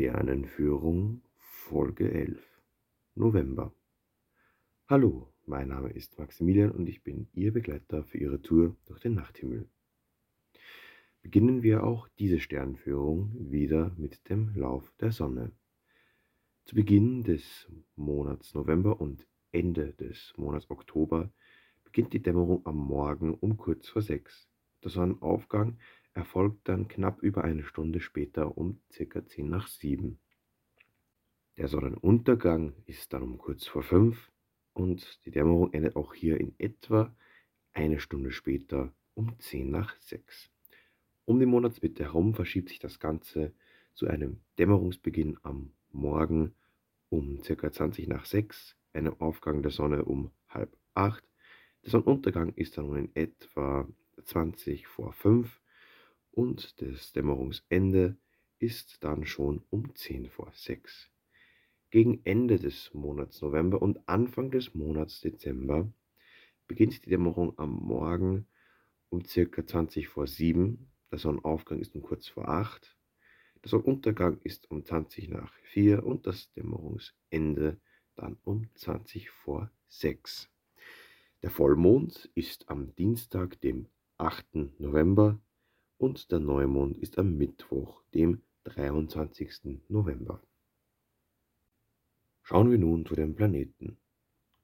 Sternenführung 0.00 1.20
Folge 1.36 2.10
11 2.10 2.42
November 3.16 3.70
Hallo, 4.88 5.30
mein 5.44 5.68
Name 5.68 5.90
ist 5.90 6.18
Maximilian 6.18 6.70
und 6.70 6.88
ich 6.88 7.02
bin 7.02 7.28
Ihr 7.34 7.52
Begleiter 7.52 8.02
für 8.04 8.16
Ihre 8.16 8.40
Tour 8.40 8.78
durch 8.86 9.00
den 9.00 9.12
Nachthimmel. 9.12 9.68
Beginnen 11.20 11.62
wir 11.62 11.84
auch 11.84 12.08
diese 12.18 12.40
Sternenführung 12.40 13.50
wieder 13.50 13.94
mit 13.98 14.30
dem 14.30 14.54
Lauf 14.54 14.90
der 15.00 15.12
Sonne. 15.12 15.52
Zu 16.64 16.76
Beginn 16.76 17.22
des 17.22 17.70
Monats 17.94 18.54
November 18.54 19.02
und 19.02 19.26
Ende 19.52 19.92
des 19.92 20.32
Monats 20.38 20.70
Oktober 20.70 21.30
beginnt 21.84 22.14
die 22.14 22.22
Dämmerung 22.22 22.64
am 22.64 22.78
Morgen 22.78 23.34
um 23.34 23.58
kurz 23.58 23.90
vor 23.90 24.00
sechs. 24.00 24.48
Der 24.82 24.90
Sonnenaufgang 24.90 25.76
erfolgt 26.20 26.68
dann 26.68 26.86
knapp 26.86 27.22
über 27.22 27.44
eine 27.44 27.64
Stunde 27.64 27.98
später 27.98 28.58
um 28.58 28.78
circa 28.92 29.24
10 29.24 29.48
nach 29.48 29.68
7. 29.68 30.18
Der 31.56 31.66
Sonnenuntergang 31.66 32.74
ist 32.84 33.14
dann 33.14 33.22
um 33.22 33.38
kurz 33.38 33.66
vor 33.66 33.82
5 33.82 34.30
und 34.74 35.24
die 35.24 35.30
Dämmerung 35.30 35.72
endet 35.72 35.96
auch 35.96 36.12
hier 36.12 36.38
in 36.38 36.54
etwa 36.58 37.16
eine 37.72 38.00
Stunde 38.00 38.32
später 38.32 38.92
um 39.14 39.38
10 39.38 39.70
nach 39.70 39.98
6. 40.00 40.50
Um 41.24 41.40
die 41.40 41.46
Monatsmitte 41.46 42.04
herum 42.04 42.34
verschiebt 42.34 42.68
sich 42.68 42.80
das 42.80 43.00
Ganze 43.00 43.54
zu 43.94 44.06
einem 44.06 44.40
Dämmerungsbeginn 44.58 45.38
am 45.42 45.72
Morgen 45.90 46.54
um 47.08 47.42
circa 47.42 47.72
20 47.72 48.08
nach 48.08 48.26
6, 48.26 48.76
einem 48.92 49.18
Aufgang 49.20 49.62
der 49.62 49.72
Sonne 49.72 50.04
um 50.04 50.32
halb 50.50 50.76
8. 50.92 51.24
Der 51.82 51.90
Sonnenuntergang 51.92 52.52
ist 52.56 52.76
dann 52.76 52.94
in 52.94 53.16
etwa 53.16 53.88
20 54.22 54.86
vor 54.86 55.14
5 55.14 55.60
und 56.32 56.80
das 56.80 57.12
Dämmerungsende 57.12 58.16
ist 58.58 59.02
dann 59.02 59.24
schon 59.24 59.62
um 59.70 59.94
10 59.94 60.28
vor 60.28 60.52
6. 60.54 61.10
Gegen 61.90 62.20
Ende 62.24 62.58
des 62.58 62.92
Monats 62.94 63.40
November 63.42 63.82
und 63.82 64.08
Anfang 64.08 64.50
des 64.50 64.74
Monats 64.74 65.20
Dezember 65.20 65.92
beginnt 66.68 67.04
die 67.04 67.10
Dämmerung 67.10 67.58
am 67.58 67.70
Morgen 67.70 68.46
um 69.08 69.22
ca. 69.24 69.66
20 69.66 70.08
vor 70.08 70.26
7. 70.26 70.90
Der 71.10 71.18
Sonnenaufgang 71.18 71.80
ist 71.80 71.94
um 71.96 72.02
kurz 72.02 72.28
vor 72.28 72.48
8. 72.48 72.96
Der 73.62 73.68
Sonnenuntergang 73.68 74.38
ist 74.44 74.70
um 74.70 74.84
20 74.84 75.28
nach 75.30 75.52
4 75.64 76.04
und 76.04 76.26
das 76.26 76.52
Dämmerungsende 76.52 77.80
dann 78.14 78.36
um 78.44 78.68
20 78.74 79.30
vor 79.30 79.70
6. 79.88 80.48
Der 81.42 81.50
Vollmond 81.50 82.30
ist 82.34 82.68
am 82.68 82.94
Dienstag, 82.94 83.60
dem 83.62 83.88
8. 84.18 84.78
November 84.78 85.40
und 86.00 86.32
der 86.32 86.38
Neumond 86.38 86.96
ist 86.96 87.18
am 87.18 87.36
Mittwoch, 87.36 88.02
dem 88.14 88.40
23. 88.64 89.82
November. 89.88 90.42
Schauen 92.42 92.70
wir 92.70 92.78
nun 92.78 93.04
zu 93.04 93.14
den 93.14 93.34
Planeten. 93.34 93.98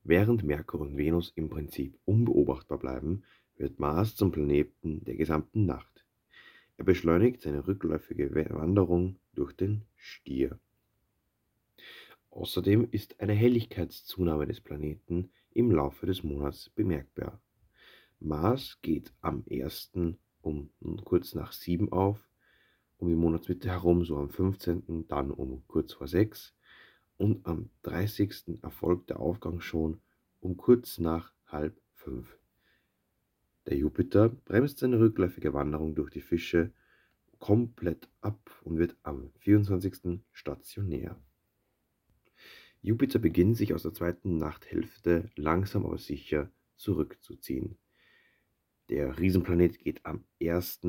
Während 0.02 0.44
Merkur 0.44 0.80
und 0.80 0.96
Venus 0.96 1.32
im 1.34 1.50
Prinzip 1.50 1.98
unbeobachtbar 2.06 2.78
bleiben, 2.78 3.22
wird 3.58 3.78
Mars 3.78 4.16
zum 4.16 4.32
Planeten 4.32 5.04
der 5.04 5.16
gesamten 5.16 5.66
Nacht. 5.66 6.06
Er 6.78 6.84
beschleunigt 6.84 7.42
seine 7.42 7.66
rückläufige 7.66 8.34
Wanderung 8.54 9.16
durch 9.34 9.52
den 9.52 9.82
Stier. 9.96 10.58
Außerdem 12.30 12.88
ist 12.90 13.20
eine 13.20 13.34
Helligkeitszunahme 13.34 14.46
des 14.46 14.62
Planeten 14.62 15.28
im 15.52 15.70
Laufe 15.70 16.06
des 16.06 16.22
Monats 16.22 16.70
bemerkbar. 16.70 17.38
Mars 18.20 18.78
geht 18.80 19.12
am 19.20 19.44
1 19.50 19.92
um 20.46 20.70
kurz 21.04 21.34
nach 21.34 21.52
sieben 21.52 21.90
auf, 21.90 22.28
um 22.98 23.08
die 23.08 23.16
Monatsmitte 23.16 23.68
herum, 23.68 24.04
so 24.04 24.16
am 24.16 24.30
15., 24.30 25.06
dann 25.08 25.32
um 25.32 25.66
kurz 25.66 25.92
vor 25.92 26.06
sechs 26.06 26.54
und 27.18 27.44
am 27.46 27.70
30. 27.82 28.62
erfolgt 28.62 29.10
der 29.10 29.18
Aufgang 29.18 29.60
schon 29.60 30.00
um 30.40 30.56
kurz 30.56 30.98
nach 30.98 31.32
halb 31.46 31.80
fünf. 31.94 32.38
Der 33.66 33.76
Jupiter 33.76 34.28
bremst 34.28 34.78
seine 34.78 35.00
rückläufige 35.00 35.52
Wanderung 35.52 35.96
durch 35.96 36.10
die 36.10 36.20
Fische 36.20 36.72
komplett 37.40 38.08
ab 38.20 38.38
und 38.62 38.78
wird 38.78 38.96
am 39.02 39.32
24. 39.40 40.20
stationär. 40.32 41.20
Jupiter 42.82 43.18
beginnt 43.18 43.56
sich 43.56 43.74
aus 43.74 43.82
der 43.82 43.94
zweiten 43.94 44.38
Nachthälfte 44.38 45.28
langsam 45.34 45.84
aber 45.84 45.98
sicher 45.98 46.50
zurückzuziehen. 46.76 47.76
Der 48.88 49.18
Riesenplanet 49.18 49.80
geht 49.80 50.06
am 50.06 50.24
1. 50.40 50.80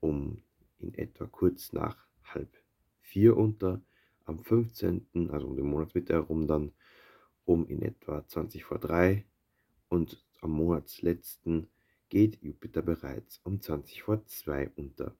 um 0.00 0.42
in 0.78 0.92
etwa 0.92 1.24
kurz 1.24 1.72
nach 1.72 2.06
halb 2.22 2.54
vier 3.00 3.34
unter, 3.34 3.80
am 4.26 4.38
15., 4.38 5.30
also 5.30 5.46
um 5.46 5.56
den 5.56 5.64
Monatsmitte 5.64 6.12
herum 6.12 6.46
dann 6.46 6.72
um 7.46 7.66
in 7.66 7.80
etwa 7.80 8.26
20 8.26 8.64
vor 8.64 8.78
3 8.78 9.24
und 9.88 10.22
am 10.42 10.50
Monatsletzten 10.50 11.68
geht 12.10 12.42
Jupiter 12.42 12.82
bereits 12.82 13.40
um 13.42 13.58
20 13.58 14.02
vor 14.02 14.26
2 14.26 14.72
unter. 14.76 15.16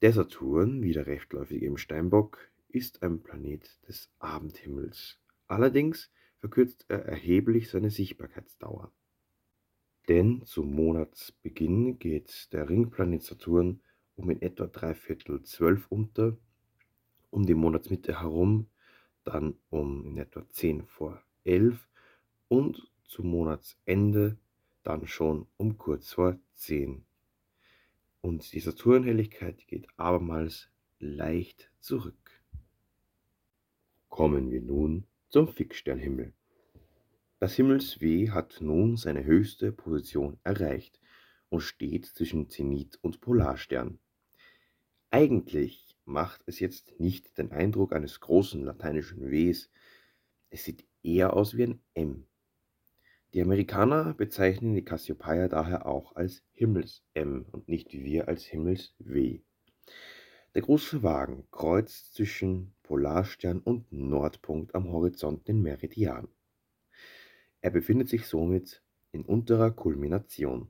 Der 0.00 0.14
Saturn, 0.14 0.82
wieder 0.82 1.06
rechtläufig 1.06 1.62
im 1.62 1.76
Steinbock, 1.76 2.50
ist 2.68 3.02
ein 3.02 3.22
Planet 3.22 3.78
des 3.86 4.10
Abendhimmels. 4.20 5.20
Allerdings 5.48 6.10
verkürzt 6.38 6.86
er 6.88 7.04
erheblich 7.04 7.68
seine 7.68 7.90
Sichtbarkeitsdauer. 7.90 8.90
Denn 10.08 10.44
zum 10.44 10.74
Monatsbeginn 10.74 11.98
geht 11.98 12.52
der 12.52 12.68
Ringplanet 12.68 13.22
Saturn 13.22 13.80
um 14.16 14.30
in 14.30 14.42
etwa 14.42 14.66
drei 14.66 14.94
Viertel 14.94 15.42
zwölf 15.42 15.86
unter, 15.88 16.36
um 17.30 17.46
die 17.46 17.54
Monatsmitte 17.54 18.20
herum 18.20 18.66
dann 19.24 19.54
um 19.70 20.04
in 20.04 20.18
etwa 20.18 20.48
zehn 20.50 20.84
vor 20.86 21.22
elf 21.44 21.88
und 22.48 22.90
zum 23.04 23.28
Monatsende 23.28 24.38
dann 24.82 25.06
schon 25.06 25.46
um 25.56 25.78
kurz 25.78 26.12
vor 26.12 26.38
zehn. 26.54 27.04
Und 28.20 28.52
die 28.52 28.60
Saturnhelligkeit 28.60 29.66
geht 29.66 29.86
abermals 29.96 30.70
leicht 30.98 31.70
zurück. 31.80 32.42
Kommen 34.08 34.50
wir 34.50 34.60
nun 34.60 35.04
zum 35.28 35.48
Fixsternhimmel. 35.48 36.32
Das 37.42 37.56
Himmelsweh 37.56 38.30
hat 38.30 38.58
nun 38.60 38.96
seine 38.96 39.24
höchste 39.24 39.72
Position 39.72 40.38
erreicht 40.44 41.00
und 41.48 41.58
steht 41.58 42.06
zwischen 42.06 42.48
Zenit 42.48 43.00
und 43.02 43.20
Polarstern. 43.20 43.98
Eigentlich 45.10 45.96
macht 46.04 46.40
es 46.46 46.60
jetzt 46.60 47.00
nicht 47.00 47.36
den 47.38 47.50
Eindruck 47.50 47.94
eines 47.94 48.20
großen 48.20 48.62
lateinischen 48.62 49.32
Ws, 49.32 49.70
es 50.50 50.62
sieht 50.62 50.86
eher 51.02 51.32
aus 51.32 51.56
wie 51.56 51.64
ein 51.64 51.82
M. 51.94 52.28
Die 53.34 53.42
Amerikaner 53.42 54.14
bezeichnen 54.14 54.76
die 54.76 54.84
Cassiopeia 54.84 55.48
daher 55.48 55.86
auch 55.86 56.14
als 56.14 56.44
Himmels-M 56.52 57.46
und 57.50 57.66
nicht 57.66 57.92
wie 57.92 58.04
wir 58.04 58.28
als 58.28 58.44
Himmels-W. 58.44 59.40
Der 60.54 60.62
große 60.62 61.02
Wagen 61.02 61.48
kreuzt 61.50 62.14
zwischen 62.14 62.76
Polarstern 62.84 63.58
und 63.58 63.90
Nordpunkt 63.90 64.76
am 64.76 64.92
Horizont 64.92 65.48
den 65.48 65.60
Meridian. 65.60 66.28
Er 67.62 67.70
befindet 67.70 68.08
sich 68.08 68.26
somit 68.26 68.82
in 69.12 69.24
unterer 69.24 69.70
Kulmination. 69.70 70.68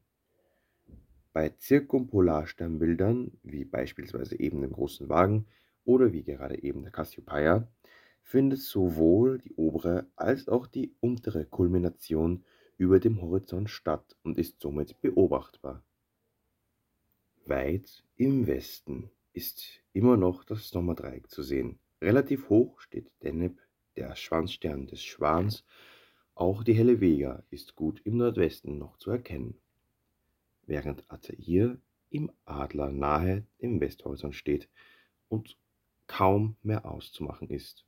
Bei 1.32 1.48
Zirkumpolarsternbildern, 1.48 3.32
wie 3.42 3.64
beispielsweise 3.64 4.38
eben 4.38 4.60
dem 4.60 4.72
Großen 4.72 5.08
Wagen 5.08 5.46
oder 5.86 6.12
wie 6.12 6.22
gerade 6.22 6.62
eben 6.62 6.82
der 6.82 6.92
Cassiopeia, 6.92 7.66
findet 8.22 8.60
sowohl 8.60 9.38
die 9.38 9.54
obere 9.54 10.06
als 10.16 10.48
auch 10.48 10.66
die 10.66 10.94
untere 11.00 11.46
Kulmination 11.46 12.44
über 12.76 13.00
dem 13.00 13.22
Horizont 13.22 13.70
statt 13.70 14.14
und 14.22 14.38
ist 14.38 14.60
somit 14.60 15.00
beobachtbar. 15.00 15.82
Weit 17.46 18.04
im 18.16 18.46
Westen 18.46 19.10
ist 19.32 19.80
immer 19.94 20.18
noch 20.18 20.44
das 20.44 20.68
Sommerdreieck 20.68 21.30
zu 21.30 21.42
sehen. 21.42 21.78
Relativ 22.02 22.50
hoch 22.50 22.80
steht 22.80 23.10
Deneb, 23.22 23.58
der 23.96 24.14
Schwanzstern 24.14 24.86
des 24.86 25.02
Schwans, 25.02 25.64
auch 26.34 26.64
die 26.64 26.74
helle 26.74 27.00
Vega 27.00 27.42
ist 27.50 27.76
gut 27.76 28.00
im 28.04 28.16
Nordwesten 28.16 28.78
noch 28.78 28.96
zu 28.98 29.10
erkennen, 29.10 29.54
während 30.66 31.10
Altair 31.10 31.78
im 32.10 32.30
Adler 32.44 32.90
nahe 32.90 33.46
dem 33.60 33.80
Westhorizont 33.80 34.34
steht 34.34 34.68
und 35.28 35.56
kaum 36.06 36.56
mehr 36.62 36.84
auszumachen 36.84 37.48
ist. 37.48 37.84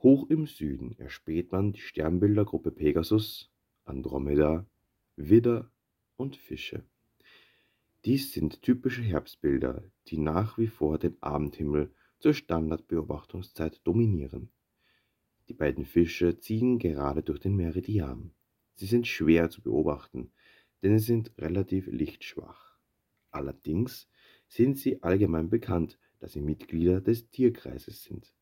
Hoch 0.00 0.28
im 0.28 0.46
Süden 0.46 0.98
erspäht 0.98 1.52
man 1.52 1.72
die 1.72 1.80
Sternbildergruppe 1.80 2.70
Pegasus, 2.70 3.50
Andromeda, 3.84 4.66
Widder 5.16 5.70
und 6.16 6.36
Fische. 6.36 6.84
Dies 8.04 8.32
sind 8.32 8.60
typische 8.62 9.02
Herbstbilder, 9.02 9.82
die 10.08 10.18
nach 10.18 10.58
wie 10.58 10.66
vor 10.66 10.98
den 10.98 11.16
Abendhimmel 11.22 11.90
zur 12.18 12.34
Standardbeobachtungszeit 12.34 13.80
dominieren. 13.84 14.50
Die 15.54 15.58
beiden 15.58 15.84
Fische 15.84 16.40
ziehen 16.40 16.80
gerade 16.80 17.22
durch 17.22 17.38
den 17.38 17.54
Meridian. 17.54 18.32
Sie 18.74 18.86
sind 18.86 19.06
schwer 19.06 19.50
zu 19.50 19.62
beobachten, 19.62 20.32
denn 20.82 20.98
sie 20.98 21.04
sind 21.04 21.30
relativ 21.38 21.86
lichtschwach. 21.86 22.76
Allerdings 23.30 24.08
sind 24.48 24.78
sie 24.78 25.00
allgemein 25.04 25.50
bekannt, 25.50 25.96
da 26.18 26.26
sie 26.26 26.40
Mitglieder 26.40 27.00
des 27.00 27.30
Tierkreises 27.30 28.02
sind. 28.02 28.34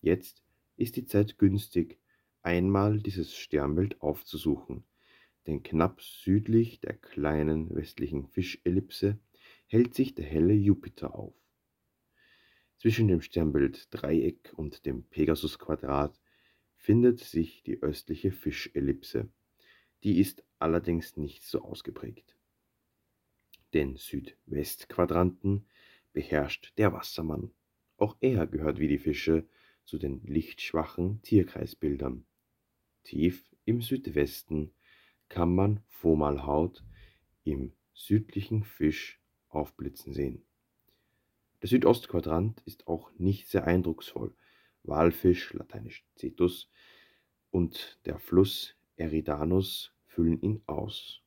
Jetzt 0.00 0.42
ist 0.76 0.96
die 0.96 1.06
Zeit 1.06 1.38
günstig, 1.38 2.00
einmal 2.42 2.98
dieses 2.98 3.36
Sternbild 3.36 4.02
aufzusuchen, 4.02 4.82
denn 5.46 5.62
knapp 5.62 6.02
südlich 6.02 6.80
der 6.80 6.94
kleinen 6.94 7.72
westlichen 7.72 8.26
Fischellipse 8.26 9.16
hält 9.66 9.94
sich 9.94 10.16
der 10.16 10.24
helle 10.24 10.54
Jupiter 10.54 11.14
auf. 11.14 11.36
Zwischen 12.78 13.06
dem 13.06 13.20
Sternbild 13.20 13.94
Dreieck 13.94 14.52
und 14.56 14.86
dem 14.86 15.04
Pegasusquadrat 15.04 16.18
findet 16.78 17.20
sich 17.20 17.62
die 17.62 17.82
östliche 17.82 18.32
Fischellipse. 18.32 19.28
Die 20.04 20.18
ist 20.20 20.42
allerdings 20.58 21.16
nicht 21.16 21.44
so 21.44 21.62
ausgeprägt. 21.62 22.36
Den 23.74 23.96
Südwestquadranten 23.96 25.66
beherrscht 26.14 26.72
der 26.78 26.92
Wassermann. 26.94 27.50
Auch 27.98 28.16
er 28.20 28.46
gehört 28.46 28.78
wie 28.78 28.88
die 28.88 28.98
Fische 28.98 29.46
zu 29.84 29.98
den 29.98 30.22
lichtschwachen 30.24 31.20
Tierkreisbildern. 31.22 32.24
Tief 33.04 33.44
im 33.64 33.82
Südwesten 33.82 34.72
kann 35.28 35.54
man 35.54 35.82
Fomalhaut 35.88 36.82
im 37.44 37.72
südlichen 37.92 38.64
Fisch 38.64 39.20
aufblitzen 39.48 40.14
sehen. 40.14 40.42
Der 41.60 41.68
Südostquadrant 41.68 42.62
ist 42.66 42.86
auch 42.86 43.10
nicht 43.18 43.48
sehr 43.48 43.66
eindrucksvoll. 43.66 44.34
Walfisch, 44.82 45.52
lateinisch 45.54 46.04
Cetus, 46.16 46.70
und 47.50 47.98
der 48.04 48.18
Fluss 48.18 48.74
Eridanus 48.96 49.92
füllen 50.06 50.40
ihn 50.40 50.62
aus. 50.66 51.22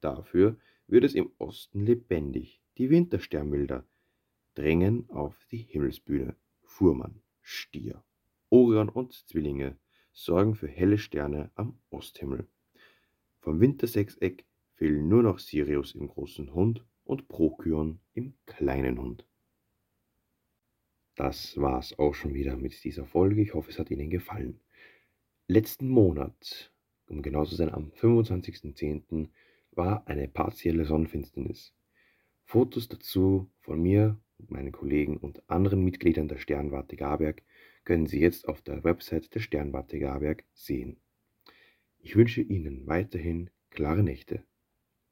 Dafür 0.00 0.56
wird 0.86 1.04
es 1.04 1.14
im 1.14 1.30
Osten 1.38 1.84
lebendig. 1.86 2.60
Die 2.78 2.90
Wintersternbilder 2.90 3.86
drängen 4.54 5.08
auf 5.10 5.46
die 5.50 5.58
Himmelsbühne. 5.58 6.36
Fuhrmann, 6.62 7.20
Stier, 7.42 8.02
Orion 8.48 8.88
und 8.88 9.12
Zwillinge 9.12 9.76
sorgen 10.12 10.54
für 10.54 10.68
helle 10.68 10.98
Sterne 10.98 11.50
am 11.54 11.78
Osthimmel. 11.90 12.46
Vom 13.40 13.60
Wintersechseck 13.60 14.44
fehlen 14.74 15.08
nur 15.08 15.22
noch 15.22 15.38
Sirius 15.38 15.94
im 15.94 16.08
großen 16.08 16.52
Hund 16.54 16.84
und 17.04 17.28
Procyon 17.28 18.00
im 18.14 18.34
kleinen 18.46 18.98
Hund. 18.98 19.26
Das 21.14 21.58
war's 21.58 21.98
auch 21.98 22.14
schon 22.14 22.34
wieder 22.34 22.56
mit 22.56 22.84
dieser 22.84 23.04
Folge. 23.04 23.42
Ich 23.42 23.54
hoffe, 23.54 23.70
es 23.70 23.78
hat 23.78 23.90
Ihnen 23.90 24.08
gefallen. 24.08 24.60
Letzten 25.46 25.88
Monat, 25.88 26.72
um 27.06 27.20
genau 27.20 27.44
zu 27.44 27.54
sein, 27.54 27.72
am 27.72 27.90
25.10. 27.90 29.28
war 29.72 30.06
eine 30.06 30.28
partielle 30.28 30.86
Sonnenfinsternis. 30.86 31.74
Fotos 32.44 32.88
dazu 32.88 33.50
von 33.60 33.80
mir, 33.82 34.18
meinen 34.48 34.72
Kollegen 34.72 35.18
und 35.18 35.48
anderen 35.50 35.84
Mitgliedern 35.84 36.28
der 36.28 36.38
Sternwarte 36.38 36.96
Garberg 36.96 37.42
können 37.84 38.06
Sie 38.06 38.20
jetzt 38.20 38.48
auf 38.48 38.62
der 38.62 38.82
Website 38.84 39.34
der 39.34 39.40
Sternwarte 39.40 39.98
Garberg 39.98 40.44
sehen. 40.54 40.98
Ich 41.98 42.16
wünsche 42.16 42.40
Ihnen 42.40 42.86
weiterhin 42.86 43.50
klare 43.70 44.02
Nächte. 44.02 44.44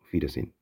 Auf 0.01 0.13
Wiedersehen. 0.13 0.55